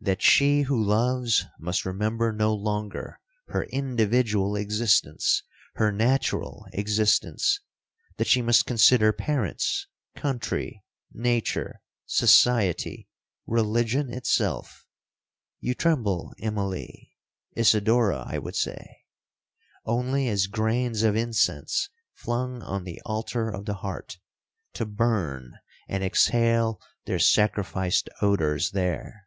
[0.00, 5.42] That she who loves, must remember no longer her individual existence,
[5.74, 13.08] her natural existence—that she must consider parents, country, nature, society,
[13.44, 23.50] religion itself—(you tremble, Immalee—Isidora I would say)—only as grains of incense flung on the altar
[23.50, 24.20] of the heart,
[24.74, 25.54] to burn
[25.88, 29.24] and exhale their sacrificed odours there.'